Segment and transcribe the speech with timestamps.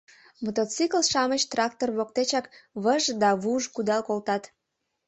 [0.43, 2.45] Мотоцикл-шамыч трактор воктечак
[2.83, 4.43] выж да вуж кудал колтат.